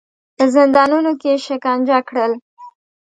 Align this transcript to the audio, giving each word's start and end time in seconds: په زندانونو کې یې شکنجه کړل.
په 0.37 0.43
زندانونو 0.55 1.11
کې 1.21 1.29
یې 1.33 1.43
شکنجه 1.45 1.97
کړل. 2.07 2.31